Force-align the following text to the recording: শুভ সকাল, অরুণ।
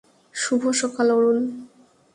শুভ 0.35 0.63
সকাল, 0.81 1.07
অরুণ। 1.11 1.37